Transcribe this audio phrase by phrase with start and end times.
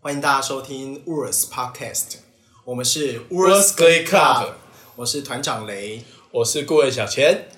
[0.00, 2.18] 欢迎大家收听 Urs Podcast，
[2.64, 4.52] 我们是 Urs Gay Club
[4.94, 6.04] 我是团长雷。
[6.30, 7.48] 我是顾问小钱。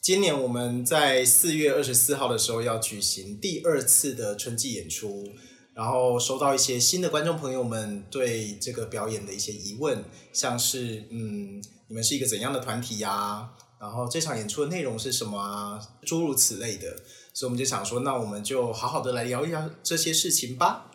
[0.00, 5.28] 今年我们在四月二十四号的时候要举行第二次的春季演出，
[5.72, 13.48] 然后收到一些新的观众朋友们对这个表演的一些疑问，像是嗯，你们是一个怎样的团体呀、
[13.80, 15.80] 然后这场演出的内容是什么啊？
[16.02, 16.96] 诸如此类的，
[17.32, 20.89] 所以我们就想说，那我们就好好的来聊一聊这些事情吧。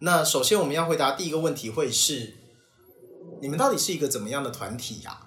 [0.00, 2.34] 那首先我们要回答第一个问题会是，
[3.40, 5.18] 你们到底是一个怎么样的团体呀、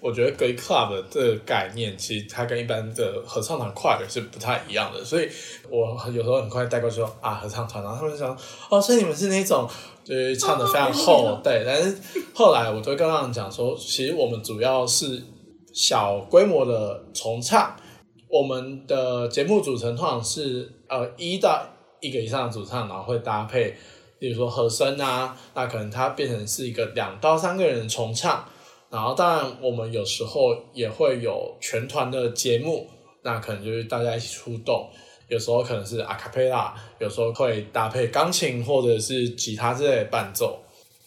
[0.00, 5.28] 我觉得 gay club 这个概念，其实它跟一般的合唱团快是不太一样的，所以
[5.70, 8.38] 我有时候很快带过去说啊合唱团，然后他们就想
[8.70, 9.68] 哦，所以你们是那种
[10.04, 11.96] 就是唱的非常厚，对，但是
[12.34, 15.22] 后来我就跟他们讲说，其实我们主要是
[15.72, 17.74] 小规模的重唱，
[18.28, 21.66] 我们的节目组成通常是呃一到
[22.06, 23.74] 一个以上的主唱，然后会搭配，
[24.18, 28.44] 比如说和声啊，那可能它变成是一个两到三个人的重唱。
[28.90, 32.88] 然后当然，我们有时候也会有全团的节目，
[33.22, 34.88] 那可能就是大家一起出动。
[35.28, 40.62] 有时候可能是阿卡贝拉，有时候会搭配钢琴或者是吉他之类的伴奏。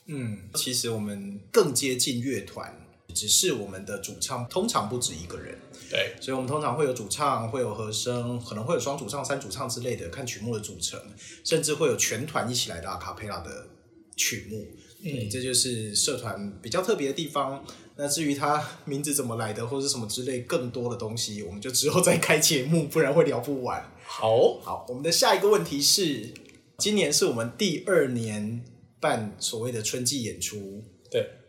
[0.08, 2.76] 嗯，其实我们更接近乐团，
[3.18, 5.58] 只是我们的主唱通常不止一个人，
[5.90, 11.00] 对，所以我们通常会有主唱，会有和声，可能会有双主唱、三主唱之类的，看曲目的组成，
[11.44, 13.68] 甚至会有全团一起来的阿卡佩拉的
[14.16, 14.68] 曲目。
[15.04, 17.66] 嗯，这就是社团比较特别的地方。
[18.00, 23.92] 那至于它名字怎么来的，或者什么之类更多的东西，我们就之后再开节目，不然会聊不完。
[24.06, 26.32] 好，好，我们的下一个问题是，
[26.78, 28.64] 今年是我们第二年
[29.00, 30.97] 办所谓的春季演出，对，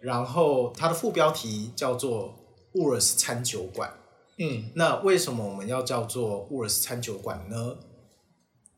[0.01, 2.39] 然后它的副标题叫做
[2.75, 3.93] 乌尔斯餐酒馆。
[4.39, 7.77] 嗯，那为什么我们要叫做乌尔斯餐酒馆呢？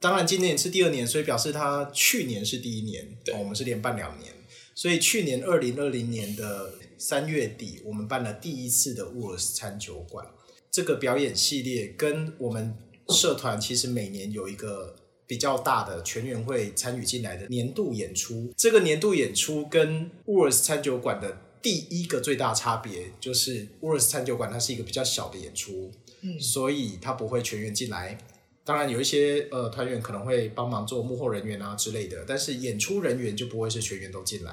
[0.00, 4.32] 当然，今年是第二年，所以表示它去年是第一年，对哦我们是连办两年。
[4.74, 10.27] 所以去年二零二零年的三月底，我们办了第一次的乌尔斯餐酒馆。
[10.70, 12.74] 这个表演系列跟我们
[13.08, 14.96] 社团其实每年有一个
[15.30, 18.52] 比较大的全员会参与进来的年度演出。
[18.57, 25.92] 这个年度演出跟乌尔斯餐酒馆的第一个最大差别就是乌尔斯餐酒馆它是一个比较小的演出，
[26.23, 28.19] 嗯，所以它不会全员进来。
[28.64, 34.52] 当然有一些呃团员可能会帮忙做幕后人员啊之类的，但是演出人员就不会是全员都进来。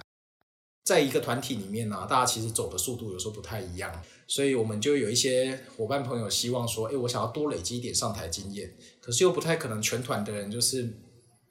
[0.84, 3.92] 在一个团体里面呢、大家其实走的速度有时候不太一样，
[4.26, 8.74] 所以我们就有一些伙伴朋友希望说，哎，我想要多累积一点上台经验，
[9.08, 10.86] 可是又不太可能全团的人就是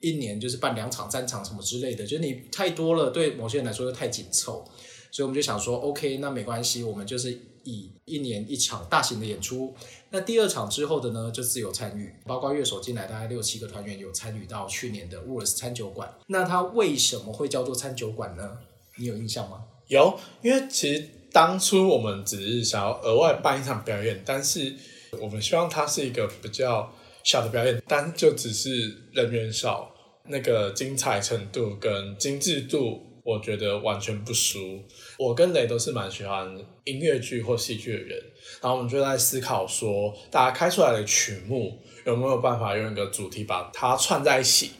[0.00, 4.62] 一年就是办两场、三场什么之类的，就是你太多了，对某些人来说又太紧凑，
[5.10, 7.32] 所以我们就想说，OK，那没关系，我们就是
[7.64, 9.74] 以一年一场大型的演出，
[10.10, 16.12] 那第二场之后的呢，就自由参与，包括乐手进来大概六七个团员有参与到去年的乌尔斯餐酒馆。
[16.26, 18.58] 那它为什么会叫做餐酒馆呢？
[18.98, 19.64] 你有印象吗？
[19.88, 24.74] 有，因为其实当初我们只是想要额外办一场表演，但是
[25.22, 26.92] 我们希望它是一个比较
[27.26, 29.92] 小的表演，但就只是人员少，
[30.28, 34.81] 那个精彩程度跟精致度，我觉得完全不输。
[35.19, 38.22] 我跟雷都是蛮喜欢音乐剧或戏剧的人，
[38.62, 44.70] 然后我们就在思考说，大家开出来的曲目有没有办法用一个主题把它串在一起。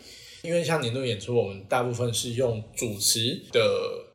[0.43, 3.61] 因为像年度演出，我们大部分是用主持的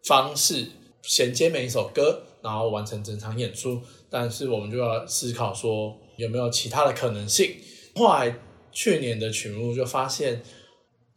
[0.05, 0.65] 方式
[1.01, 3.81] 衔接每一首歌，然后完成整场演出。
[4.09, 7.55] 但是我们就要思考说有没有其他的可能性。
[7.95, 8.35] 后来
[8.71, 10.41] 去年的曲目就发现，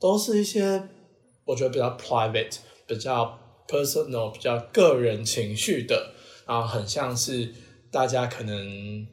[0.00, 0.88] 都是一些
[1.44, 6.12] 我觉得比较 private、比较 personal、比较个人情绪的，
[6.46, 7.48] 然后很像是
[7.90, 9.06] 大家可能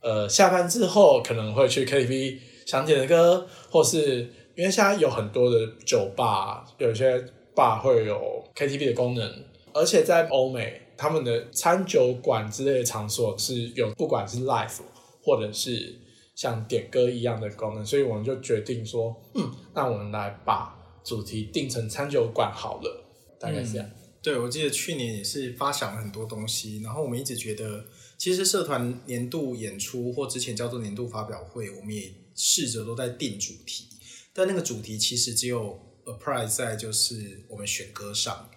[0.00, 4.20] 呃下班之后可能会去 KTV 想点的歌，或是
[4.56, 7.22] 因为现在有很多的酒吧，有些
[7.54, 9.44] bar 会有 KTV 的功能，
[9.74, 14.80] 而且在欧美，他们的餐酒馆之类的场所是有不管是 live
[15.22, 15.94] 或者是
[16.42, 23.04] 像点歌一样的功能，所以我们就决定说，嗯，那我们来把主题定成餐酒馆好了，
[23.38, 23.88] 大概是这样。
[24.20, 27.84] 对，我记得去年也是发想了很多东西，然后我们一直觉得，
[28.18, 33.86] 其实社团年度演出或之前叫做年度发表会，我们也试着都在定主题，
[34.32, 38.50] 但那个主题其实只有 apply 在就是我们选歌上，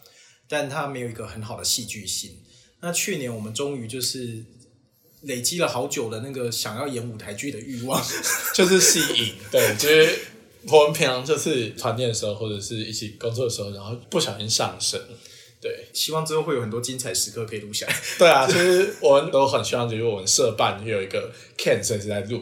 [0.47, 2.31] 但它没有一个很好的戏剧性。
[2.81, 4.43] 那去年我们终于就是
[5.25, 8.01] 累积了好久的那个想要演舞台剧的欲望，
[8.53, 10.19] 就是吸引，对，就是
[10.67, 14.99] 我们平常就是团练的时候，或者是一起工作的时候，然后不小心上升，
[15.61, 17.95] 对，希望之后会有很多精彩时刻可以录下来。
[18.17, 22.41] 对啊，其实我们都很希望，就是我们社办有一个 Ken 随时在录，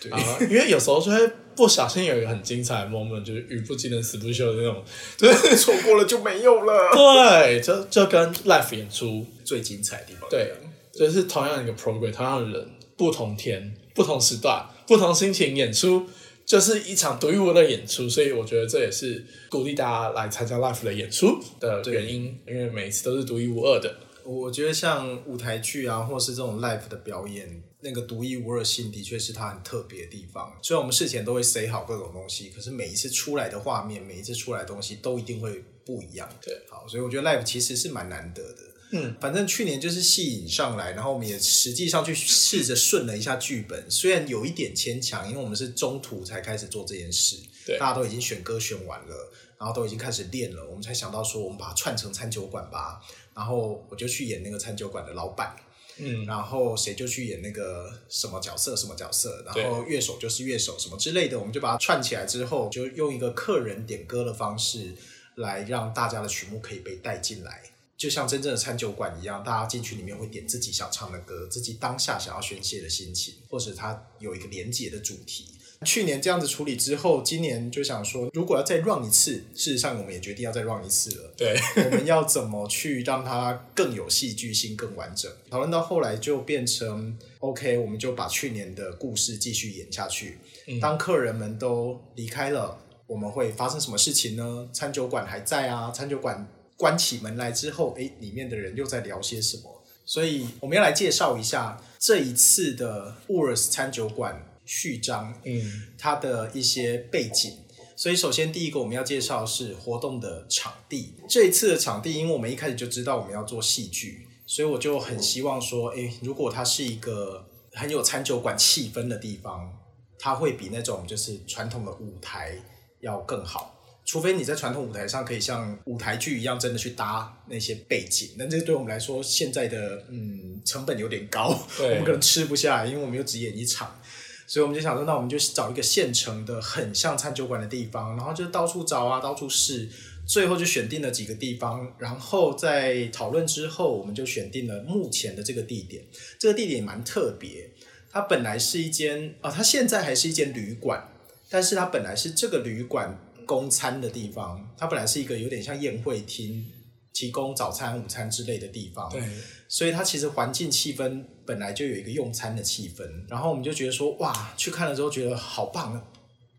[0.00, 0.10] 对。
[0.10, 4.84] 然后因为有时候就会不小心有一个很精彩的 moment，就是语不惊人死不休的那种，
[5.16, 6.90] 就是 错过了就没有了。
[6.92, 10.52] 对，就就跟 live 演出最精彩的地方，对，
[10.98, 16.06] 就是同样一个 program，同样的人，不同天、不同时段、不同心情演出，
[16.44, 18.08] 就是一场独一无二的演出。
[18.08, 23.94] 所以我觉得这也是鼓励大家来参加 live 的演出的原因，因为每一次都是独一无二的。
[24.24, 30.52] 我觉得像舞台剧啊，或是这种 live 的表演，那个独一无二性的确是它很特别的地方。
[30.60, 36.28] 虽然我们事前都会 say 好各种东西，可是每一次出来的画面，每一次出来的东西都一定会不一样。
[36.42, 38.58] 对，好，所以我觉得 live 其实是蛮难得的。
[38.90, 47.36] 嗯，反正去年就是戏引上来，然后我们也实际上去试着顺了一下剧本，虽然有一点牵强，因为我们是中途才开始做这件事，
[47.66, 53.00] 对，大家都已经选歌选完了，然后都已经开始练了，我们才想到说，我们把它串成餐酒馆吧。
[53.34, 55.54] 然后我就去演那个餐酒馆的老板，
[55.98, 64.92] 嗯，然后谁就去演那个什么角色什么角色，然后乐手就是乐手什么之类的，我们就把它串起来之后，就用一个客人点歌的方式
[65.36, 67.62] 来让大家的曲目可以被带进来，
[67.98, 75.46] 就像真正的餐酒馆一样，大家进去里面会点自己想唱的歌，自己当下想要宣泄的心情，或者它有一个连结的主题。
[75.84, 81.32] 去年这样子处理之后，今年就想说，如果要再 run 一次，事实上我们也决定要再 run 一次了。
[81.36, 85.30] 对，我们要怎么去让它更有戏剧性、更完整？
[85.50, 90.38] 讨论到后来就变成 OK，我们就把去年的故事继续演下去。
[90.80, 94.68] 当客人们都离开了，我们会发生什么事情呢？
[94.72, 96.44] 餐酒馆还在啊，餐酒馆
[96.78, 99.84] 关起门来之后，诶，里面的人又在聊些什么？
[100.06, 104.44] 所以我们要来介绍一下这一次的 Urs 餐酒馆。
[104.70, 107.56] 序章，嗯，它的一些背景。
[107.96, 111.14] 所以，首先第一个我们要介绍是活动的场地。
[111.26, 119.74] 这一次的场地，因为我们一开始就知道我们要做戏剧，所以我就很希望说，诶，如果它是一个很有餐酒馆气氛的地方，
[120.18, 122.62] 它会比那种就是传统的舞台
[123.00, 123.74] 要更好。
[124.08, 134.00] 除非你在传统舞台上可以像舞台剧一样，真的去搭那些背景，那这对我们来说现在的嗯成本有点高，我们可能吃不下来，因为我们又只演一场。
[134.46, 139.86] 所以我们就想说，那我们就找一个现成的、很像餐酒馆的地方，然后就到处找啊，到处试，
[140.26, 141.92] 最后就选定了几个地方。
[141.98, 146.02] 然后在讨论之后，我们就选定了目前的这个地点。
[146.38, 147.68] 这个地点也蛮特别，
[148.10, 151.06] 它本来是一间啊，它现在还是一间旅馆，
[151.50, 156.64] 但是它本来是这个旅馆供餐的地方，它本来是一个有点像宴会厅。
[157.10, 159.20] 提供早餐、午餐之类的地方，对，
[159.66, 166.00] 所以它其实环境气氛本来就有一个用餐的气氛，然后我们就觉得说，哇，去看了之后觉得好棒，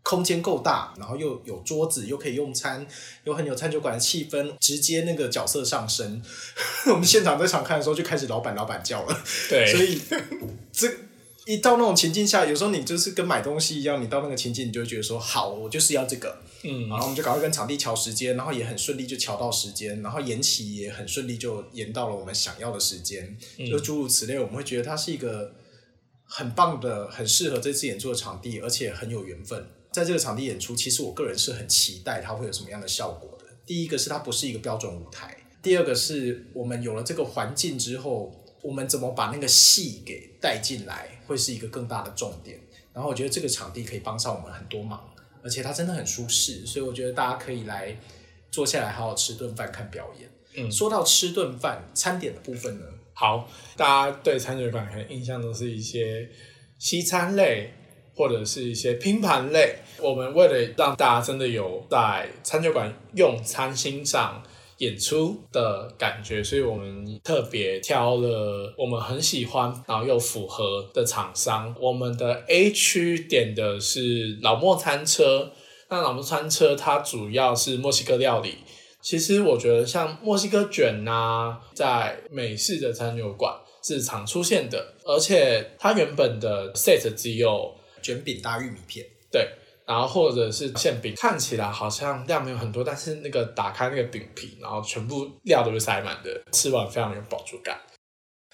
[0.02, 2.86] 空间够大，然后又有桌子，又可以用餐，
[3.24, 6.22] 又很有餐酒馆的气氛，直接那个角色上升。
[6.92, 9.98] 我们现场在场看的时候就开始老板老板叫了，对，所以
[10.70, 10.94] 这。
[11.50, 23.36] 一到那种情境下，有时候你就是跟买东西一样，你到那个情境，你就会觉得说好，我就是要这个，嗯，然后我们就赶快跟场地调时间，然后也很顺利就调到时间，然后延期也很顺利就延到了我们想要的时间，
[23.68, 25.52] 就诸如此类，我们会觉得它是一个
[26.24, 29.66] 很棒的、很适合这次演出的场地，而且很有缘分。
[29.90, 33.46] 在这个场地演出，其实我个人是很期待它会有什么样的效果的。
[33.66, 38.36] 第一个是它不是一个标准舞台，第二个是我们有了这个环境之后。
[38.62, 42.58] 我们怎么把那个戏给带进来，会是一个更大的重点。
[42.92, 45.00] 然后我觉得这个场地可以帮上我们很多忙，
[45.42, 47.96] 而且它真的很舒适，所以我觉得大家可以来
[48.50, 50.28] 坐下来好好吃顿饭看表演。
[50.56, 52.86] 嗯，说到吃顿饭，餐点的部分呢？
[53.14, 56.28] 好，大家对餐酒馆可能印象都是一些
[56.78, 57.72] 西餐类，
[58.16, 59.76] 或者是一些拼盘类。
[60.02, 64.42] 我们为了让大家真的有在餐酒馆用餐欣赏。
[64.80, 71.74] 演出的感觉，所以我们特别挑了我们很喜欢，然后又符合的厂商。
[71.78, 75.52] 我们的 A 区点的是老莫餐车，
[75.90, 78.54] 那老莫餐车它主要是墨西哥料理。
[79.02, 89.46] 其实我觉得像墨西哥卷呐，在美式的餐酒馆是常出现的，而且它原本的 set 只有卷饼搭玉米片，对。
[89.90, 97.76] 然后或者是馅饼，看起来好像量没有很多，但是那个打开那个饼皮，然后全部料都是塞满的，吃完非常有饱足感。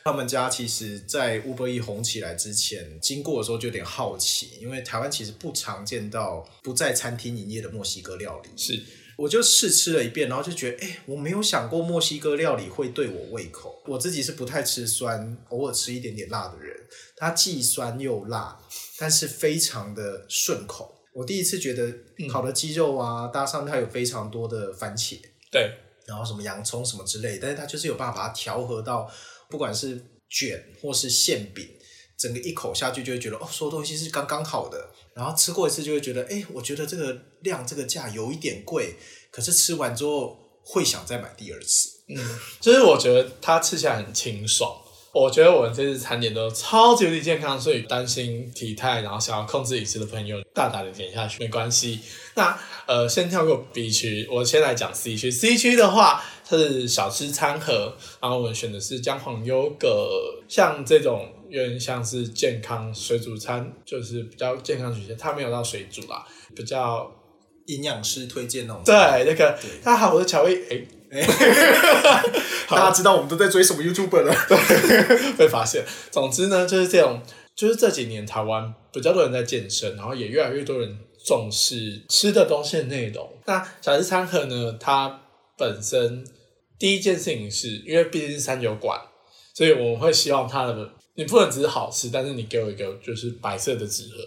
[0.03, 8.49] 他们家其实，在乌波一红起来之前，经过的时候就有点好奇，因为台湾其实不常见到不在餐厅营业的墨西哥料理。
[8.57, 8.83] 是，
[9.19, 13.83] 我就试吃了一遍，然后就觉得，哎，我没有想过墨西哥料理会对我胃口。
[13.85, 16.75] 我自己是不太吃酸，偶尔吃一点点辣的人，
[17.15, 18.59] 它既酸又辣，
[18.99, 20.95] 但是非常的顺口。
[21.17, 21.91] 我第一次觉得
[22.31, 25.19] 烤的鸡肉啊，搭上它有非常多的番茄，
[25.51, 25.73] 对，
[26.07, 29.11] 然后什么洋葱什么之类，但是它就是有办法把它调和到，
[29.49, 31.67] 不管是卷或是馅饼，
[32.19, 34.91] 整个一口下去就会觉得哦，所有东西是刚刚好的。
[35.15, 38.95] 然后吃过一次就会觉得，哎，我觉得这个量这个价有一点贵，
[39.31, 41.89] 可是吃完之后会想再买第二次。
[42.15, 44.79] 嗯， 就是我觉得它吃起来很清爽。
[45.19, 52.01] 我觉得我们这次餐点都超级无敌健康，所以担心体态，然后想要控制饮食的朋友，大胆的点下去没关系。
[52.35, 52.55] 那
[52.87, 55.31] 呃，先跳过 B 区，我先来讲 C 区。
[55.31, 60.11] C 区的话是小吃餐盒，然后我们选的是姜黄优格，
[60.49, 67.11] 像这种有点像是健康水煮餐，就是比较健康取向，它没有到水煮啦，比较
[67.69, 68.83] 营养师推荐那种。
[68.85, 68.95] 对，
[69.25, 70.87] 那个大家好，我是乔威，哎。
[72.69, 74.35] 大家知道我们都在追什么 YouTuber 了？
[74.49, 75.85] 对， 被发现。
[76.11, 77.23] 总之呢，就是这种，
[77.55, 83.29] 就是这几年台湾比较多人在健身，然后也越来越多人重视吃的东西的内容。
[83.47, 85.21] 那小吃餐盒呢，它
[85.57, 86.25] 本身
[86.79, 89.01] 第一件事情是因为毕竟是三酒馆，
[89.55, 94.25] 所以我们会希望它的你不能只是好吃，但是你给我一个就是白色的纸盒。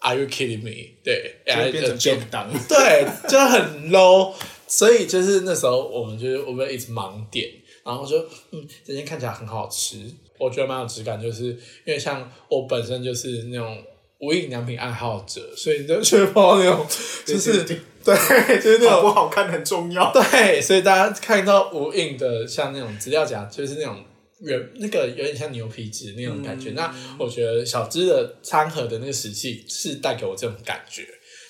[0.00, 0.94] Are you kidding me？
[1.02, 4.34] 对，就变成便当，对，就很 low。
[4.68, 7.48] 所以就是那时候，我们就是我们一直盲点，
[7.84, 8.18] 然后就
[8.50, 9.98] 嗯，这件看起来很好吃，
[10.38, 13.82] 我觉得蛮有质感，就是因为像我本身就是那种
[14.18, 16.86] 无印良品爱好者，所以就确保那种
[17.24, 17.62] 就是
[18.04, 18.16] 对，
[18.60, 20.10] 就是那种 不好看很重要。
[20.14, 24.02] 对，所以大家看到无印的像那种资料夹，就是那种
[24.40, 26.70] 原那个有点像牛皮纸那种感觉。
[26.70, 31.06] 那我觉得小资的餐盒的那个石器是带给我这种感觉。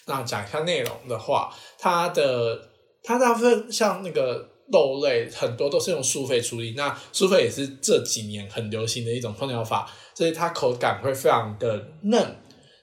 [0.07, 2.66] 那讲一下内容的话，它的。
[3.07, 6.75] 它大部分像那个肉类，很多都是用酥肥处理。
[6.77, 12.37] 那酥肥也是这几年很流行的一种烹调法，所以它口感会非常的嫩，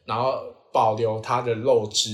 [0.06, 0.39] 然后
[0.72, 2.10] 保留它的肉汁，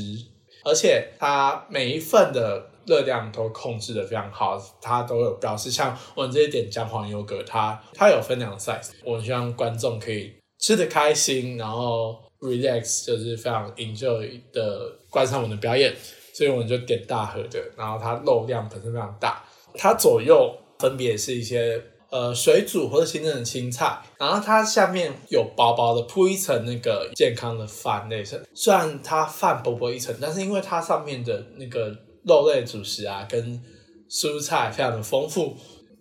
[0.66, 5.70] 而且它每一份的热量都控制的非常好，它都有表示。
[5.70, 15.96] 像我们这一点姜黄优格，它它有分两个 size，我希望观众可以吃的开心，然后 relax，就是非常 enjoy 的观赏我们的表演。
[16.40, 19.44] 所以我们就点大盒的，然后它肉量本身非常大，
[19.74, 31.94] 它左右分别是一些呃水煮或者清蒸的青菜，然后它下面有薄薄的铺一层那个健康的饭类，虽然它饭薄薄一层，但是因为它上面的那个
[32.24, 33.62] 肉类主食啊跟
[34.10, 35.58] 蔬菜非常的丰富，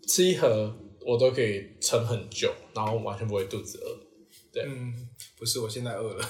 [0.06, 0.72] 吃一盒
[1.04, 3.88] 我都可以撑很久，然后完全不会肚子饿。
[4.52, 4.94] 对，嗯，
[5.36, 6.24] 不是，我现在饿了，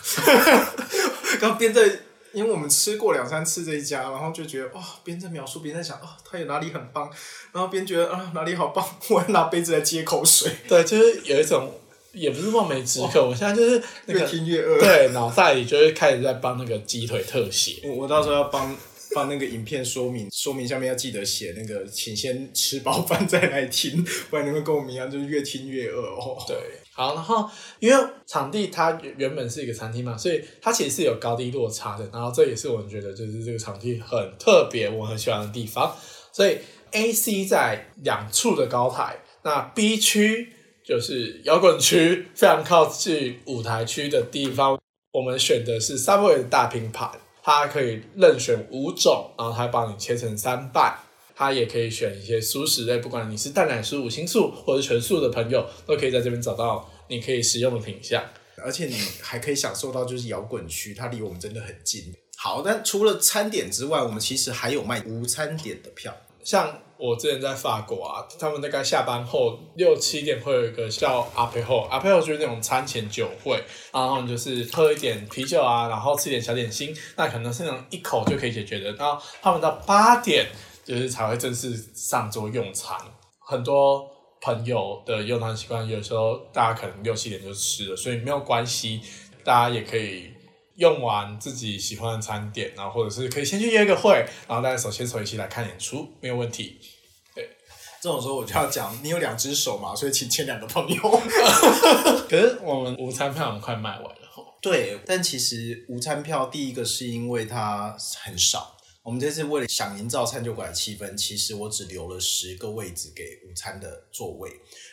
[1.38, 1.82] 刚边在。
[2.32, 7.10] 因为我们吃过两三次这一家，然后就觉得哇，边在描述边在想啊，它有哪里很棒，
[7.52, 10.52] 然后边觉得啊哪里好棒，我要拿杯子来接口水。
[10.68, 11.72] 对，就是有一种
[12.12, 14.78] 也不是望梅止渴，我现在就是越听越饿。
[14.78, 17.80] 对，脑袋里就是开始在帮那个鸡腿特写。
[17.84, 18.76] 我我到时候要帮
[19.14, 26.36] 帮那个影片说明，说明下面要记得写那个，请先吃饱饭再来听，不然你会跟我们一样，就是越听越饿哦。
[26.46, 26.56] 对。
[26.98, 32.04] 好，然后因为场地它原本是一个餐厅嘛，所以它其实是有高低落差的。
[32.12, 35.94] 然后这也是我们觉得就是这个场地很特别，我很喜欢的地方。
[36.32, 36.58] 所以
[36.90, 40.52] A、C 在两处的高台，那 B 区
[40.84, 44.76] 就是摇滚区，非常靠近舞台区的地方。
[45.12, 47.08] 我们选的是 Subway 的大拼盘，
[47.44, 50.98] 它可以任选五种，然后它帮你切成三半。
[51.38, 58.20] 它也可以选一些素食类，不管你是蛋奶素、五星素或者全素的朋友，都可以在这边找到你可以食用的品相。
[58.60, 62.12] 而且你还可以享受到就是摇滚区，它离我们真的很近。
[62.36, 66.12] 好，但除了餐点之外，我们其实还有卖无餐点的票。
[66.42, 78.92] 像我之前在法国啊，他们大概下班后六七点会有一个叫阿佩后，阿佩后就是那种餐前酒会，然后就是喝一点啤酒啊，然后吃点小点心，那可能是那种一口就可以解决的。
[78.94, 80.48] 然后他们到八点。
[80.88, 82.96] 就是才会正式上桌用餐，
[83.40, 84.08] 很多
[84.40, 89.02] 朋友的用餐习惯，有时候大家可能六七点就吃了，所以没有关系，
[89.44, 90.30] 大家也可以
[90.76, 94.12] 用完自己喜欢的餐点，然后或者是可以先去约个会，
[94.48, 96.78] 然后大家手牵手一起来看演出，没有问题。
[97.34, 97.46] 对，
[98.00, 100.96] 这种时候我就要讲，你有两只手嘛，所以请牵两个朋友。
[102.30, 104.14] 可是我们午餐票很快卖完了。
[104.62, 108.77] 对，但其实午餐票第一个是因为它很少。
[109.08, 114.50] 我们这次为了想营造餐酒馆的气氛，其实我只留了十个位置给午餐的座位，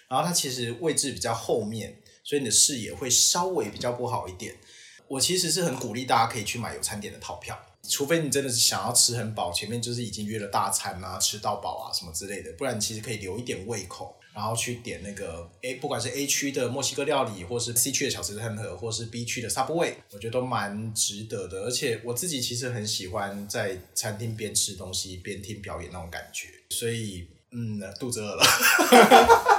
[0.07, 4.55] 然后它其实位置比较后面，所以你的视野会稍微比较不好一点。
[5.09, 14.15] 我其实是很鼓励大家可以去买有餐点的套票，除非你真的是想要吃很饱，前面就是已经约了大餐啊，吃到饱啊什么之类的，不然其实可以留一点胃口。
[14.35, 21.61] 然后去点那个 A，不管是 A 区的墨西哥料理，或是 C 区的小吃餐盒，或是 B 区的 Subway，我觉得都蛮值得的。
[21.61, 26.49] 而且我自己其实很喜欢在餐厅边吃东西边听表演那种感觉。
[26.69, 28.43] 所以，嗯，肚子饿了。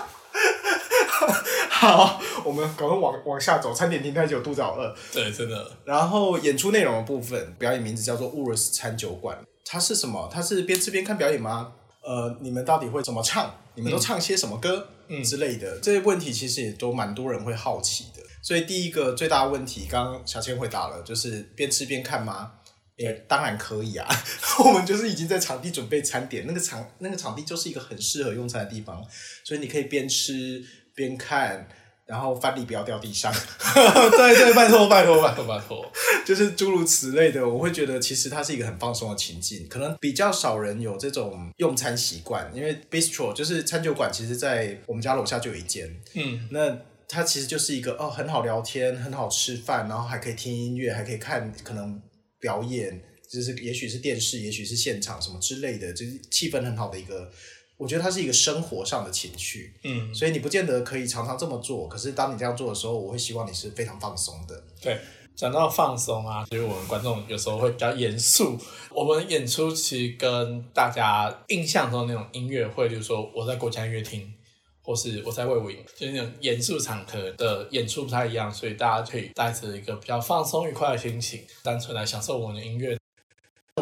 [1.70, 4.94] 好，我们赶快往往下走，餐点停太久，肚子好饿。
[5.12, 5.78] 对，真的。
[5.86, 10.28] 然后演出内容的部分，表演名字叫做乌尔斯餐酒馆，它是什么？
[10.30, 11.72] 它是边吃边看表演吗？
[12.06, 13.54] 呃，你们到底会怎么唱？
[13.74, 14.88] 你们都唱些什么歌？
[15.08, 18.22] 嗯之类的这些问题，其实也都蛮多人会好奇的。
[18.42, 22.52] 所以第一个最大的问题，刚刚小千回答了，就是边吃边看吗？
[22.96, 24.08] 也当然可以啊，
[24.64, 29.04] 我们就是已经在场地准备餐点，那个场那个场地就是一个很适合用餐的地方，
[29.44, 31.68] 所以你可以边吃边看，
[32.06, 33.32] 然后饭粒不要掉地上。
[33.74, 35.84] 对对，拜托拜托拜托拜托，
[36.24, 52.00] 就是诸如此类的，我会觉得其实它是一个很放松的情境，可能比较少人有这种用餐习惯，因为 bistro 就是餐酒馆，其实在我们家楼下就有一间，嗯，那它其实就是一个哦很好聊天，很好吃饭，然后还可以听音乐，还可以看可能
[52.40, 57.30] 表演，就是也许是电视，也许是现场什么之类的，就是气氛很好的一个。
[57.76, 61.86] 我觉得它是一个生活上的情趣，嗯，所以你不见得可以常常这么做。
[61.86, 64.62] 可是当你这样做的时候，我会希望你是非常放松的。
[64.80, 64.98] 对，
[65.34, 68.58] 讲到放松啊，其实我们观众有时候会比较严肃。
[68.90, 74.32] 我们演出其实跟大家印象中那种音乐会，就是说我在国家音乐厅，
[74.80, 82.96] 或是我在魏武营，就是那种严肃场合的演出不太一样，所以大家可以带着一个比较放松愉快的心情，单纯来享受我们的音乐。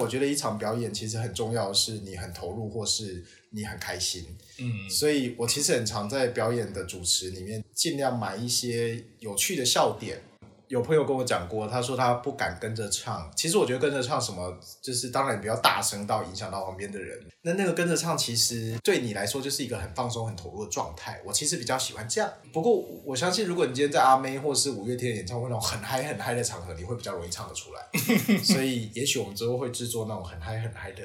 [0.01, 3.25] 我觉得一场表演其实很重要的是你很投入，或是
[3.55, 4.27] 你很开心。
[4.59, 10.21] 嗯，所以我其实很常在表演的主持里面，尽量买一些有趣的笑点。
[10.69, 13.31] 有朋友跟我讲过，他说他不敢跟着唱。
[13.37, 17.21] 其实我觉得跟着唱什么，就是当然比较大声到影响到旁边的人。
[17.43, 21.21] 那那个跟着唱，其实对你来说就是一个很放松、很投入的状态。
[21.25, 22.33] 我其实比较喜欢这样。
[22.51, 27.83] 不过我相信，如果你今天在阿妹或是五月天的演唱会那种很嗨、很嗨的场合，你会比较容易唱得出来。
[28.43, 31.03] 所以也许我们之后会制作那种很嗨、很嗨的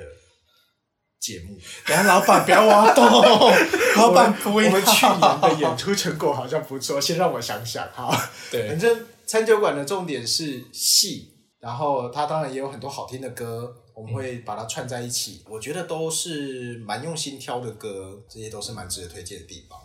[1.19, 1.57] 节目。
[1.85, 3.05] 等下老板不要挖洞，
[3.97, 4.33] 老板。
[4.45, 8.09] 我们去年的演出成果好像不错，先让我想想哈。
[8.51, 15.43] 对，反正餐酒馆的重点是戏，然后它当然也有很多好听的歌，我们会把它串在一起。
[15.49, 19.77] 我觉得都是蛮用心挑的歌，这些都是蛮值得推荐的地方。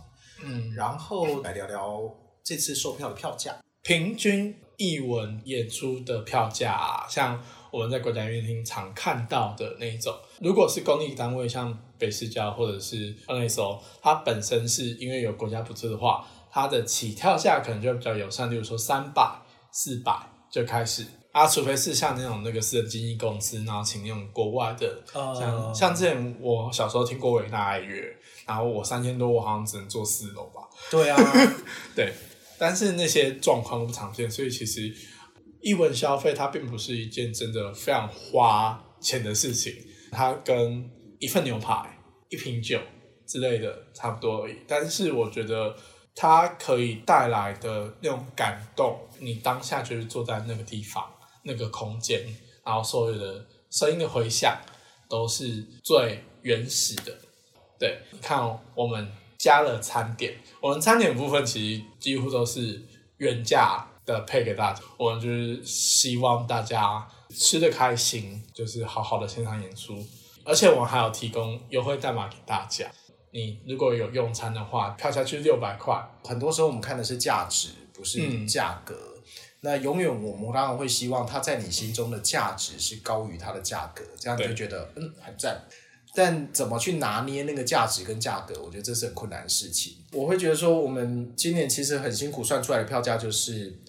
[0.45, 2.01] 嗯，然后来聊聊
[2.45, 3.57] 这次售票的票价。
[3.83, 7.43] 平均艺文演出的票价、啊，像
[7.75, 20.17] 我们在国家音乐厅常看到的那一种，如果是公立单位，像北市交或者是 NSO，它本身是因为有国家补助的话，它的起跳价可能就比较友善，例如说三百、四百
[20.49, 21.05] 就开始。
[21.33, 30.61] 啊，除非是像那种那个私人经纪公司，然后请那种国外的，像像之前我小时候听过维纳爱乐，然后我三千多，我好像只能坐四楼吧。
[30.93, 31.19] 对啊，
[31.97, 32.15] 对，
[32.57, 34.95] 但是那些状况都不常见，所以其实
[35.65, 39.75] 艺文消费它并不是一件真的非常花钱的事情，
[40.13, 41.99] 它跟一份牛排、
[42.29, 42.79] 一瓶酒
[43.27, 44.57] 之类的差不多而已。
[44.69, 45.75] 但是我觉得
[46.15, 51.03] 它可以带来的那种感动，你当下就是坐在那个地方、
[51.45, 52.23] 那个空间，
[52.63, 54.61] 然后所有的声音的回响
[55.09, 57.19] 都是最原始的。
[57.79, 62.83] 对，你看哦，我们加了餐点，我们餐点部分其实几乎都是
[63.17, 64.81] 原价的配给大家。
[64.99, 70.05] 我们就是希望大家吃的开心，就是好好的现场演出，
[70.45, 72.91] 而且我们还有提供优惠代码给大家。
[73.33, 76.01] 你如果有用餐的话，票价就是六百块。
[76.23, 78.97] 很多时候我们看的是价值，不是价格。
[79.61, 85.65] 那永远我们当然会希望它在你心中的价值是高于它的价格，这样你就觉得嗯很赞。
[86.15, 89.95] 但怎么去拿捏那个价值跟价格，我觉得这是很困难的事情。
[90.13, 93.83] 我会觉得说，我们今年其实很辛苦算出来的票价就是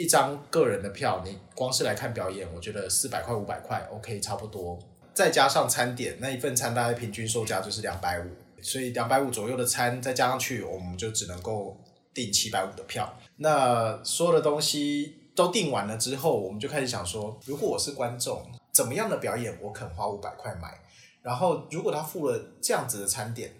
[0.00, 4.78] 一张个人的票，你光是来看表演，我觉得四百块五百块 OK 差不多，
[5.12, 8.24] 再加上餐点那一份餐大概平均售价就是两百五，
[8.62, 11.76] 所以两百五左右的餐再加上去，我们就只能够
[12.14, 13.14] 订七百五的票。
[13.36, 20.80] 那所有的东西都订完了之后，我们就开始想说，如果我是观众，怎么样的表演我肯花五百块买？
[21.20, 23.52] 然后如果他付了这样子的餐点，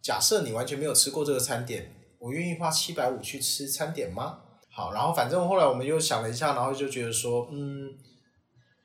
[0.00, 4.38] 假设你完全没有吃过这个餐点，我愿意花七百五去吃餐点吗？
[4.74, 7.90] 好，然后反正后来我们又想了一下，然后就觉得说，嗯，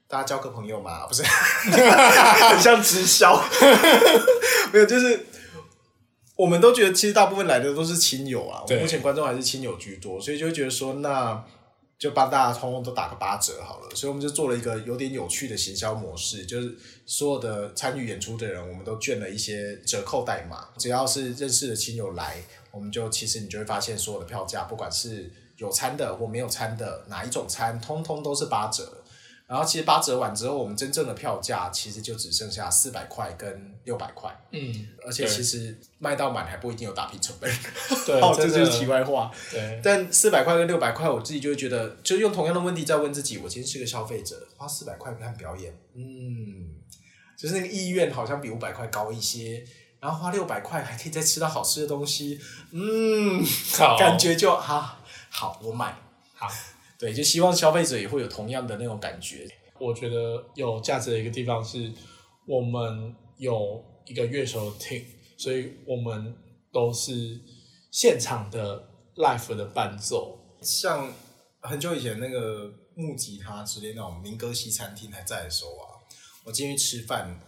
[0.08, 3.42] 大家交个朋友嘛，不是， 很像直销，
[4.74, 5.26] 没有，就是
[6.36, 11.42] 我们都觉得其实大部分来的都是亲友啊，我对目前观众还是亲友居多，所以就会觉得说，那
[11.98, 29.04] 就帮大家通通都打个八折好了，所以我们就做了一个有点有趣的行销模式，就是所有的参与演出的人，我们都卷了一些折扣代码，只要是认识的亲友来，我们就其实你就会发现所有的票价，不管是有餐的或没有餐的，哪一种餐，通通都是八折。
[29.48, 37.50] 然后其实八折完之后，我们真正的票价其实就只剩下四百块跟六百块，嗯，而且其实卖到满还不一定有打平成本。
[38.06, 39.32] 对， 哦，这就是题外话。
[39.50, 46.76] 对，但四百块跟六百块，我自己就会觉得，就用同样的问题在问自己：我今天是个消费者，花四百块看表演，嗯，
[47.40, 49.64] 就是那个意愿好像比五百块高一些，
[50.02, 52.38] 然后花六百块还可以再吃到好吃的东西，
[52.72, 53.42] 嗯，
[53.98, 54.97] 感觉就哈
[55.38, 55.96] 好，我买。
[56.34, 56.48] 好。
[56.98, 59.48] 对，就希望消费者也会有同样的那种感觉。
[59.80, 61.94] 我觉得有价值的一个地方是，
[62.48, 65.04] 我们有一个乐手 team，
[65.38, 66.36] 所以我们
[66.74, 67.40] 都是
[67.92, 70.40] 现场的 live 的伴奏。
[70.64, 71.14] 像
[71.60, 76.02] 很久以前那个木吉他之类那种民歌西餐厅还在的时候啊，
[76.46, 77.40] 我进去吃饭，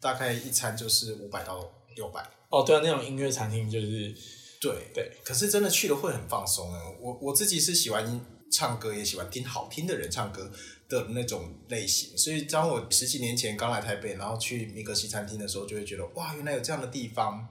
[0.00, 2.28] 大概一餐就是五百到六百。
[2.48, 4.12] 哦，对啊，那种音乐餐厅就是
[4.60, 6.80] 对对，可是真的去了会很放松啊。
[7.00, 10.50] 我我自己是喜欢唱歌，也喜欢听好听的人唱歌
[10.88, 12.16] 的那种类型。
[12.16, 17.48] 所以当我十几年前刚来台北，然后去米格西餐厅的时候，就会觉得哇，原来有这样的地方。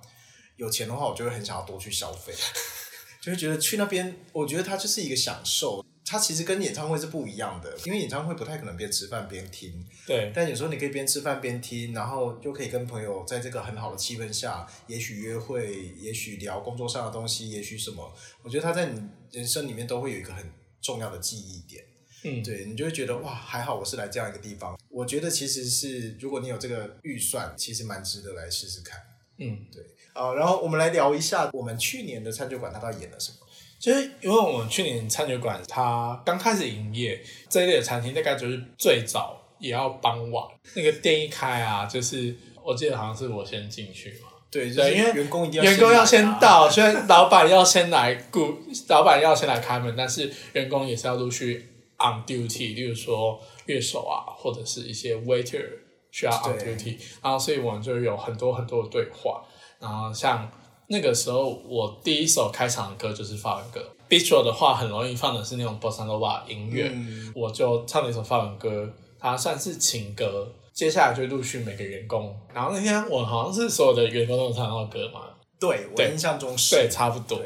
[0.57, 2.33] 有钱的话，我就会很想要多去消费，
[3.21, 5.85] 就会觉得去那边，我觉得它就是一个享受。
[6.05, 18.13] 它其实跟演唱会是不一样的，因为演唱会不太可能边吃饭边听，对，但有时候你可以边吃饭边听，然后就可以跟朋友在这个很好的气氛下，也许约会，也许聊工作上的东西，也许什么，
[18.43, 20.45] 我觉得它在你人生里面都会有一个很
[20.79, 21.83] 重要的记忆点。
[22.23, 24.79] 嗯，对你就会觉得哇，还好我是来这样一个地方。
[24.89, 28.99] 我觉得其实是如果你有这个预算，其实蛮值得来试试看。
[29.37, 29.83] 嗯，对。
[30.13, 33.37] 啊，然后我们来聊一下我们去年的餐酒馆它到底演了什么。
[33.85, 40.43] 就是因为我们去年餐酒馆它刚开始营业，这一类的餐厅大概就是最早也要傍晚，
[40.73, 44.29] 那个店一开啊，就是我记得好像是我先进去嘛。
[44.49, 51.69] 对，就是对因为员工一定要员工要先到，所以老板要先来雇，老板要先来开门，但是员工也是要陆续
[51.99, 55.63] on duty，例如说乐手啊，或者是一些 waiter
[56.09, 59.43] 需要 on duty，然后所以我们就有很多很多的对话，
[59.79, 60.51] 然后像
[60.87, 70.51] 那个时候我第一首开场的歌就是法文歌，bistro 的话很容易放的是那种 bossa nova 音乐，嗯我就唱了一首法文歌，它算是情歌。
[70.73, 75.21] 接下来就陆续每个员工，然后那天我好像是所有的员工都有唱到歌嘛，
[75.57, 77.41] 对我印象中是对，差不多。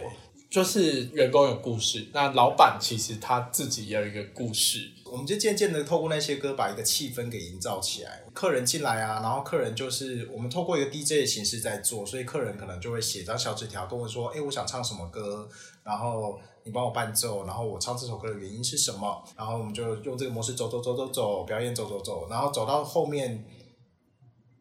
[0.49, 4.79] 就是员工有故事，那老板其实他自己也有一个故事。
[5.11, 8.23] 我们就渐渐的透过那些歌，把一个气氛给营造起来。
[8.33, 15.49] 客人进来啊，然后客人就是我们透过一个 DJ 的形式在做，所以客人可能就会写张小纸条跟我说：“哎，我想唱什么歌，
[15.83, 23.45] 然后你帮我伴奏，然后我唱这首歌的原因是什么？”然后我们就用这个模式走走走走走，表演走走走，然后走到后面，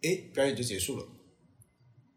[0.02, 1.04] 哎，表演就结束了。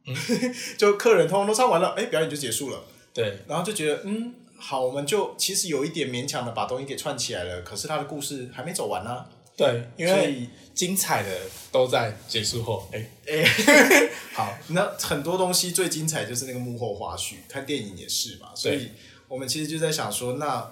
[0.79, 2.83] 就客人通通都唱完了，哎，表演就结束了。
[3.13, 9.25] 对，然后就觉得，嗯，好，我们就其实有一点勉强的把东西给串起来了，可是他的故事还没走完呢、
[9.57, 11.29] 对，因为精彩的
[11.71, 12.87] 都在结束后。
[12.93, 13.43] 哎、
[14.33, 18.89] 好，那很多东西最精彩就是那个幕后花絮，看电影也是嘛，所以
[19.27, 20.71] 我们其实就在想说，那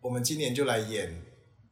[0.00, 1.22] 我们今年就来演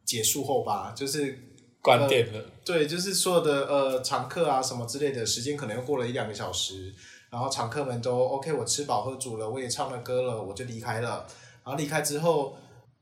[0.05, 1.39] 结束后吧，就是
[1.83, 2.51] 关店了。
[2.65, 6.95] 对，就是所有的呃常客啊什么之类的时间，可能又过了一两个小时，
[7.33, 11.27] 然后常客们都 OK，我吃饱喝足了，我也唱了歌了，我就离开了。
[11.65, 12.55] 然后离开之后，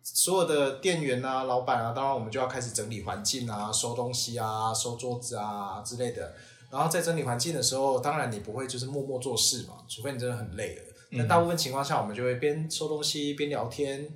[0.05, 6.33] 所有的店员啊、老板啊，当然我们就要开始整理环境啊、收东西啊、收桌子啊之类的。
[6.71, 10.83] 然后在整理环境的时候，当然你不会就是默默做事嘛，除非你真的很累了。
[11.11, 14.09] 那大部分情况下，我们就会边收东西边聊天，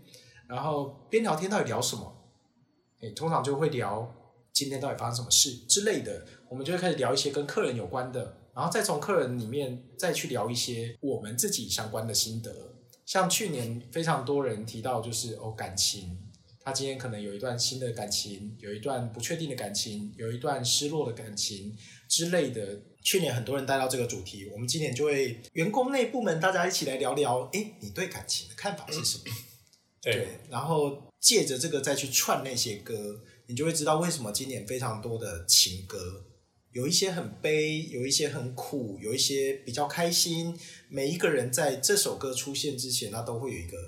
[0.46, 2.14] 然后边聊天到底聊什么？
[3.00, 4.14] 诶，通常就会聊
[4.53, 12.74] 今天到底发生什么事之类的，我们就会开始聊一些跟客人有关的，然后再从客人里面再去聊一些我们自己相关的心得。
[13.04, 16.18] 像去年非常多人提到，就是哦感情，
[16.60, 21.76] 他今天可能有一段新的感情，有一段不确定的感情，有一段失落的感情
[22.08, 22.80] 之类的。
[23.02, 29.24] 去年很多人带到这个主题，我们今年就会员工内部门大家一起来聊聊，诶，你对感情的看法是什么？
[30.00, 36.24] 对，然后借着这个再去串那些歌，你就会知道为什么今年非常多的情歌，
[36.74, 40.58] 有一些很悲，有一些很苦，有一些比较开心。
[40.88, 43.78] 每一个人在这首歌出现之前，他都会有一个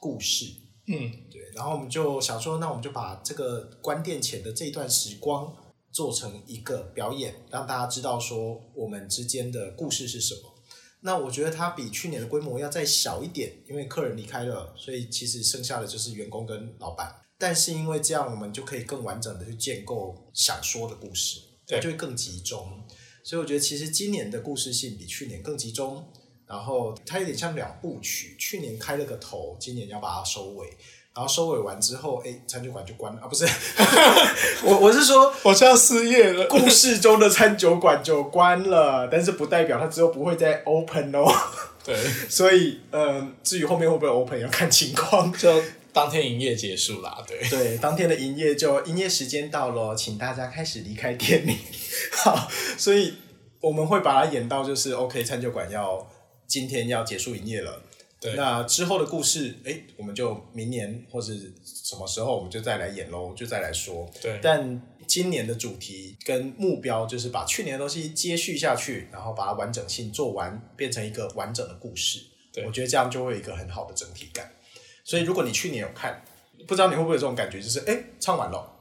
[0.00, 0.44] 故事。
[0.88, 5.54] 嗯，对，然后我们就想说，那我们就把这个关店前的这一段时光
[5.92, 10.40] 做成一个表演，让大家知道说我们之间的故事是什么。
[11.00, 17.14] 那我觉得它比去年的规模要再小一点，因为客人离开了，所以其实剩下的就是员工跟老板。
[17.38, 22.82] 但是因为这样，我们就可以更完整的去建构想说的故事，它对就会更集中。
[23.22, 26.06] 所以我觉得其实今年的故事性比去年更集中，
[26.46, 30.68] 然后它有点像两部曲，去年开了个头，今年要把它收尾。
[31.16, 33.28] 然后收尾完之后，哎，餐酒馆就关了啊？
[33.28, 33.46] 不是，
[34.66, 36.44] 我我是说，我就要失业了。
[36.48, 41.24] 故事中的餐酒馆就关了，但是不代表它之后不会再 open 哦。
[41.84, 41.96] 对，
[42.28, 45.32] 所以，嗯，至于后面会不会 open，要看情况。
[45.32, 45.62] 就
[45.94, 47.24] 当天营业结束啦。
[47.26, 51.56] 对对，当天的营业就营业时间到了，请大家开始离开店里。
[52.24, 53.14] 好，所以
[53.60, 56.06] 我们会把它演到就是 OK，餐酒馆要
[56.46, 57.80] 今天要结束营业了。
[58.20, 64.10] 对，那之后的故事，哎，我们就明年或是什么时候我们就再来演喽，就再来说。
[64.20, 72.20] 对，但今年的主题跟目标就是把去年的东西接续下去，然后把它完整性做完，变成一个完整的故事。
[72.50, 74.50] 对，我觉得这样就会有一个很好的整体感。
[75.04, 76.24] 所以如果你去年有看，
[76.66, 78.72] 不知道你会不会有这种感觉，就是哎，唱完了，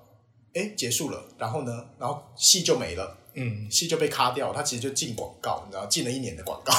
[0.54, 3.20] 哎，结束了，然后呢，然后戏就没了。
[3.36, 6.72] 嗯，戏就被卡掉，他其实就进广告，你知道，进了一年的广告，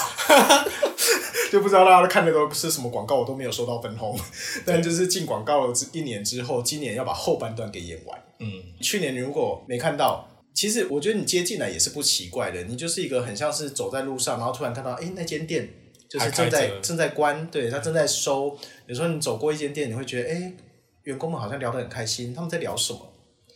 [1.51, 4.17] 就不知道大家看的都是什么广告，我都没有收到分红。
[4.65, 8.23] 但就是进广告了一年之后，今年要把后半段给演完。
[8.39, 15.69] 嗯，去年你如果没看到，其实我觉得你接进来也是不奇怪的，你就是一个很像是走在路上，然后突然看到，哎，那间店
[16.09, 18.57] 就是正在正在关，对，他正在收。
[18.87, 20.53] 有时候你走过一间店，你会觉得，哎，
[21.05, 23.13] 员工们好像聊得很开心，他们在聊什么？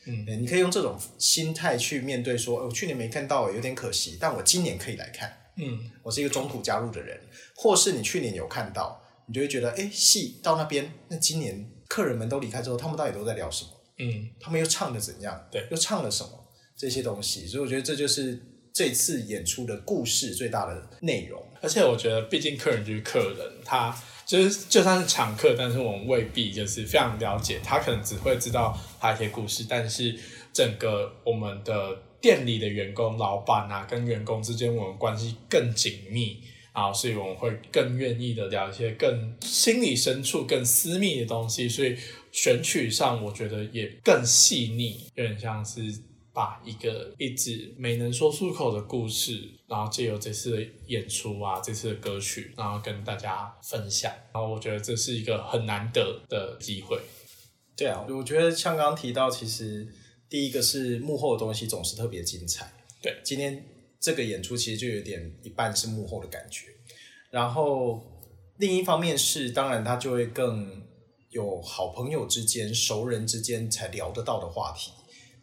[0.07, 5.31] 嗯，你可以用这种心态去面对，说，我去年没看到，有点可惜，但我今年可以来看。
[5.57, 7.21] 嗯，我是一个中途加入的人，
[7.55, 13.71] 或是你去年有看到，你就会觉得，哎，戏到那边，那今年客人们都离开之后，他们到底都在聊什么？
[13.99, 15.47] 嗯，他们又唱的怎样？
[15.51, 16.31] 对，又唱了什么？
[16.75, 18.41] 这些东西，所以我觉得这就是
[18.73, 21.45] 这次演出的故事最大的内容。
[21.61, 23.95] 而且我觉得，毕竟客人就是客人，他。
[24.29, 30.15] 就是就算是常客，但是我们未必就是非常了解他，可能只会知道他一些故事，但是
[30.53, 41.97] 整个我们的店里的员工、老板啊，跟员工之间我们关系更紧密啊，所以我们会更愿意的聊一些更心理深处、更私密的东西，所以
[42.31, 45.81] 选取上我觉得也更细腻，有点像是。
[46.39, 54.09] 把一个一直没能说出口的故事，然后借由这次的演出啊，这次的歌曲，然后跟大家分享。
[54.33, 56.97] 然后我觉得这是一个很难得的机会。
[57.77, 59.93] 对啊，我觉得像刚刚提到，其实
[60.29, 62.73] 第一个是幕后的东西总是特别精彩。
[63.03, 63.65] 对，今天
[63.99, 66.69] 这个演出其实就有点一半是幕后的感觉。
[67.33, 68.01] 然后
[68.59, 70.87] 另一方面是，当然他就会更
[71.31, 74.93] 有好朋友之间、熟人之间才聊得到的话题，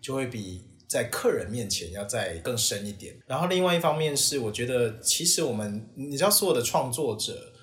[0.02, 0.74] 就会比。
[0.88, 7.54] 在客人面前要再更深一点，然后另外一方面是，我觉得其实我们你知道，所有的创作者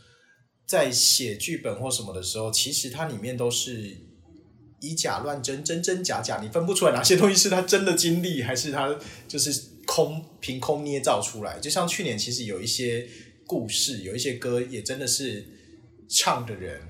[0.67, 3.97] 在写剧本或什么的时候，其实它里面都是
[4.81, 9.53] 以假乱真，真真假假，你分不出来哪些东西是他真的经历，还是他就是
[9.87, 11.61] 空凭空捏造出来。
[11.61, 13.09] 就像去年，其实有一些
[13.47, 15.47] 故事，有一些歌，也真的是
[16.09, 16.81] 唱的人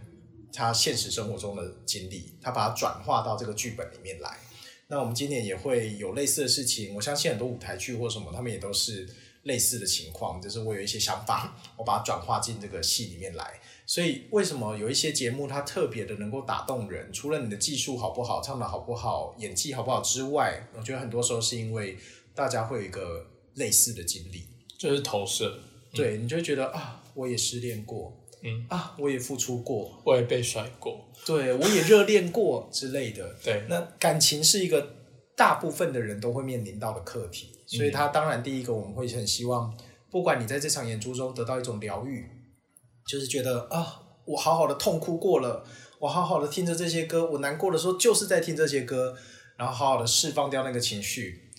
[0.54, 4.38] 他现实生活中的经历，他把它转化到这个剧本里面来。
[4.92, 9.08] 那我们今年也会有类似的事情，我相信很多舞台剧或什么，他们也都是
[9.44, 13.58] 类似的情况，就是我有一些想法，我把它转化进这个戏里面来。
[13.86, 17.10] 所以为什么有一些节目它特别的能够打动人？
[17.10, 21.96] 除了你的技术好不好、唱的好不好、演技好不好之外，我觉得很多时候是因为
[22.34, 24.44] 大家会有一个类似的经历，
[24.76, 25.58] 就是投射。
[25.94, 28.14] 对你就会觉得啊，我也失恋过。
[28.42, 28.66] 嗯。
[28.68, 33.36] 啊，我也付出过，我也被甩过，对我也热恋过之类的。
[33.42, 34.96] 对，那感情是一个
[35.36, 39.72] 大部分的人都会面临到的课题，所以他当然第一个我们会很希望，
[40.10, 42.26] 不管你在这场演出中得到一种疗愈，
[43.06, 45.64] 就是觉得啊，我好好的痛哭过了，
[46.00, 49.14] 我好好的听着这些歌，我难过的时候就是在听这些歌，
[49.56, 51.50] 然后好好的释放掉那个情绪，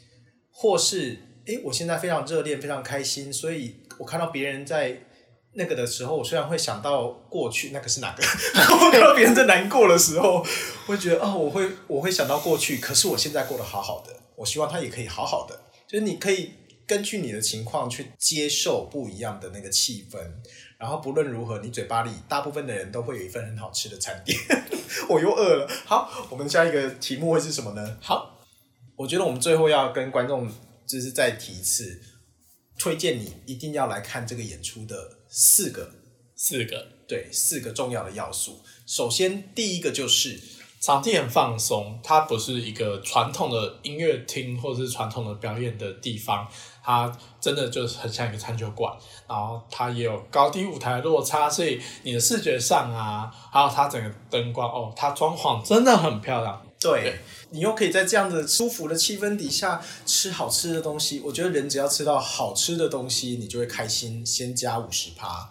[0.51, 5.07] 或是诶，我现在非常热恋，非常开心，所以我看到别人在。
[5.55, 8.23] 那个的时候，我虽然会想到过去，那个是哪个？
[8.23, 10.43] 我看到别人在难过的时候，
[10.87, 15.59] 会觉得啊，我会我会想到过去，可是我现在过得好好的，我希望他也可以好好的。
[15.87, 16.53] 就是你可以
[16.87, 20.17] 根据你的情况去接受不一样的那个气氛，
[20.79, 24.35] 然后不论如何，你嘴巴里大部分的人都会有一份很好吃的餐点。
[25.07, 25.69] 我又饿了。
[25.85, 27.97] 好，我们下一个题目会是什么呢？
[28.01, 28.39] 好，
[28.95, 30.51] 我觉得我们最后要跟观众
[30.87, 32.01] 就是再提一次，
[32.79, 34.95] 推荐你一定要来看这个演出的。
[35.35, 35.89] 四个，
[36.35, 38.61] 四个，对，四个重要的要素。
[38.85, 40.39] 首先，第一个就是
[40.79, 46.47] 场地很放松，它不是一个传统的音乐厅或者是传统的表演的地方，
[46.83, 48.95] 它真的就是很像一个餐酒馆。
[49.27, 56.63] 然后它也有高低舞台落差，所以你的视觉上啊，还有它整个灯光哦，它装潢真的很漂亮。
[56.83, 57.19] 对，
[57.51, 61.21] 你又可以在这样的舒服的气氛底下吃好吃的东西。
[61.23, 64.25] 我觉得人只要吃到好吃的东西，你就会开心。
[64.25, 65.49] 先加五十趴，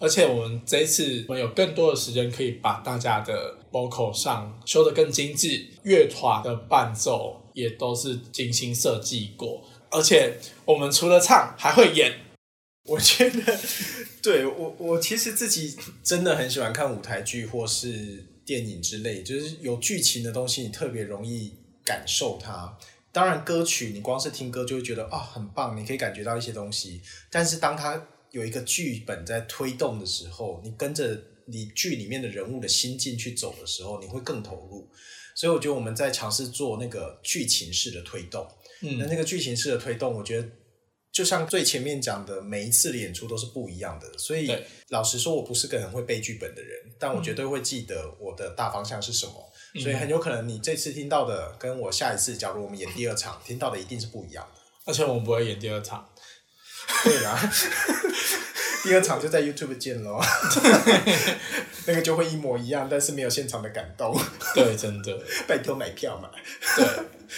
[0.00, 12.12] 而且我们这一次我们有更多的时间可以把大家的 vocal 上修得更精致，乐团的伴奏也都是精心设计过，而且我们除了唱还会演。
[12.84, 13.60] 我觉得，
[14.20, 21.52] 对我我其实自己真的很喜欢看舞台剧或是电影之类，就是有剧情的东西，你特别容易
[21.84, 22.76] 感受它。
[23.12, 27.00] 当然，歌曲你光是听歌就会觉得啊很棒，你可以感觉到一些东西。
[27.30, 34.88] 但是当它有一个剧本在推动的时候，你跟着你剧里面的人物的心境去走的时候，你会更投入。
[35.34, 38.46] 所以我觉得我们在尝试做那个剧情式的推动。
[38.80, 40.48] 嗯，那那个剧情式的推动，我觉得。
[41.12, 44.50] 就像最前面讲的，每一次的演出都是不一样的，所以
[44.88, 56.08] 老实说，我不是个很会背剧本的人，但我绝对会记得我的大方向是什么，所以很有可能你这次听到的，跟我下一次，假如我们演第二场听到的一定是不一样的，而且我们不会演第二场，
[57.04, 57.38] 对啊。
[58.84, 60.20] 第二场就在 YouTube 见喽，
[61.86, 64.16] 那个就会一模一样，但是没有现场的感动。
[64.54, 65.18] 对，真的，
[65.48, 66.30] 拜托买票嘛。
[66.76, 66.86] 对，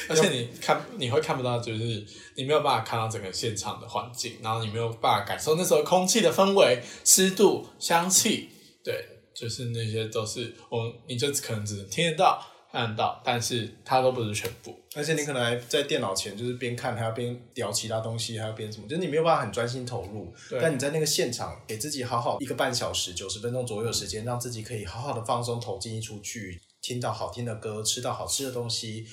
[0.08, 2.04] 而且你看，你会看不到，就是
[2.36, 8.50] 你没有办法看到整个现场的环境，然后你没有办法感受那时候空气的氛围、湿度、香气。
[8.82, 9.04] 对，
[9.34, 12.44] 就是那些都是我，你就可能只能听得到。
[12.74, 20.34] 看到，但是它都不是全部，而且你可能还在电脑前，就是边看还要边聊其他东西，还要边什么，就是你没有办法很专心投入。
[20.60, 29.06] 但你在那个现场，给自己好好一个半小时、九十分钟左右的时间，让自己可以好好的放松，投进一出剧，听到好听的歌，吃到好吃的东西，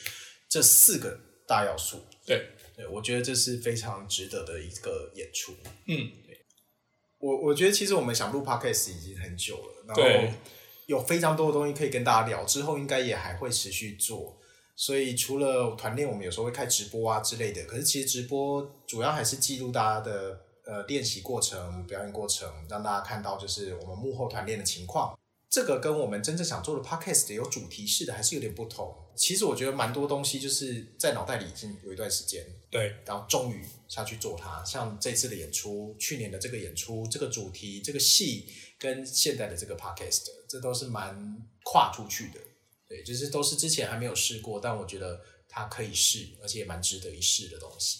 [0.49, 5.53] 这四个大要素，对对，我觉得这是非常值得的一个演出。
[5.85, 6.43] 嗯，对，
[7.19, 10.33] 我我觉得其实我们想录 podcast 已经很久了，然后。
[10.91, 14.37] 有非常多的东西可以跟大家聊，之后应该也还会持续做。
[14.75, 17.63] 所以除了团练，我们有时候会开直播啊之类的。
[17.63, 25.17] 可是其实直播主要还是记录大家的呃练习过程、表演过程，让大家看到就是我们幕后团练的情况。
[25.51, 28.95] 这个跟我们真正想做的 podcast 有主题式的还是有点不同。
[29.15, 34.63] 其实我觉得蛮多东西就是在脑袋里已经有一段时间，对，然后终于下去做它。
[34.63, 38.47] 像这次的演出，去年的这个演出，这个主题，这个戏。
[38.81, 41.15] 跟现在的这个 podcast，这都是蛮
[41.63, 42.39] 跨出去的，
[42.89, 47.99] 对，就是都是之前还没有试过，但我觉得它可以试，而且也蛮值得一试的东西。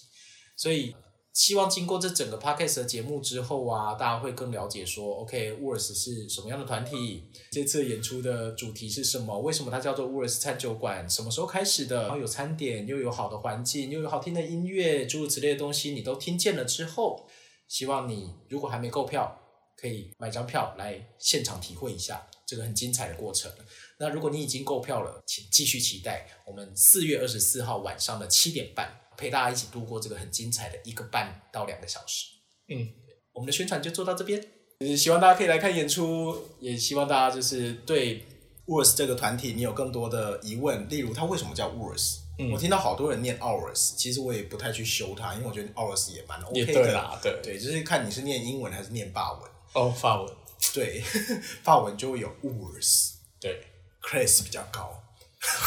[0.56, 0.96] 所以
[1.34, 7.24] 希望经过这整个 podcast 的节目之后啊，大家会更了解说，OK，Words 是什么样的团体？
[7.52, 9.40] 这次演出的主题是什么？
[9.40, 11.10] 为什么它叫做 Words 餐酒馆？
[11.10, 12.02] 什么时候开始的？
[12.04, 17.28] 然后有餐点，又有好的环境，又有好听的音乐，诸如此类的东西，你都听见了之后，
[17.68, 19.38] 希望你如果还没购票。
[19.78, 23.52] 可以买张票来现场体会一下这个很精彩的过程。
[23.98, 32.26] 那如果你已经购票了，请继续期待我们四月二十四号晚上的七点半，陪大家一起度过这个很精彩的一个半到两个小时。
[32.70, 32.90] 嗯，
[33.34, 34.42] 我们的宣传就做到这边，
[34.80, 38.26] 就是希望大家可以来看演出，也希望大家就是对
[38.66, 42.18] Words 这个团体你有更多的疑问，例如他为什么叫 Words？
[42.52, 46.74] 我听到好多人念 Hours，其实我也不太去修它，因为我觉得 Hours 也蛮 OK 的。
[46.74, 49.52] 对啦，对对，就是看你是念英文还是念法文。
[49.74, 50.34] 哦，法文
[50.74, 51.02] 对，
[51.62, 53.62] 法文就会有 words，对
[54.02, 55.04] ，class 比较高，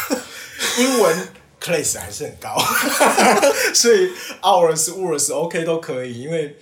[0.80, 1.28] 英文
[1.64, 2.54] class 还是很高，
[3.74, 4.10] 所以
[4.42, 6.56] hours words OK 都可以，因为。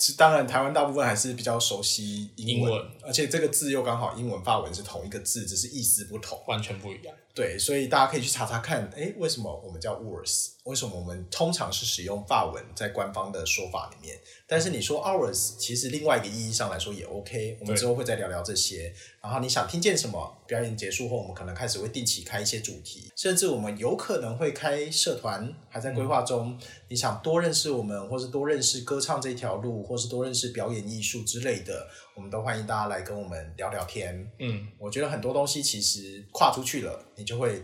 [0.00, 7.12] 是当然，台湾大部分还是比较熟悉英文，而且这个字又刚好英文、法文是同一个字，只是意思不同，完全不一样。
[7.34, 10.50] 对，所以大家可以去查查看，哎，为什么我们叫 words？
[10.68, 14.20] 为什么我们通常是使用法文在官方的说法里面？
[14.46, 17.56] 但是你说 hours，其实另外一个意义上来说也 OK。
[17.58, 18.92] 我们之后会再聊聊这些。
[19.22, 20.38] 然后你想听见什么？
[20.46, 26.60] 表演结束后，我们可能开始会定期开一些主题，甚至我们有可能会开社团，还在规划中。
[26.88, 34.30] 你想多认识我们，或是多认识歌唱这条路，或是多认识表演艺术之类的，我们都欢迎大家来跟我们聊聊天。
[34.38, 37.62] 嗯，我觉得很多东西其实跨出去了，你就会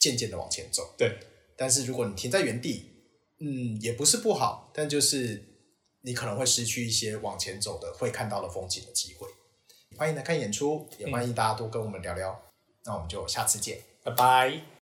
[0.00, 0.92] 渐渐的往前走。
[0.98, 1.16] 对，
[1.60, 2.90] 但是如果你停在原地，
[3.38, 5.44] 嗯，也不是不好，但就是
[6.00, 9.28] 你可能会失去一些往前走的、会看到的风景的机会。
[9.94, 12.40] 欢迎来看演出，也欢迎大家多跟我们聊聊。
[12.86, 14.70] 那我们就下次见，拜拜。